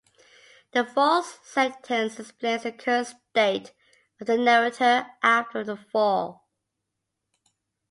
[0.71, 3.71] The fourth sentence explains the current state
[4.19, 6.49] of the narrator after the fall.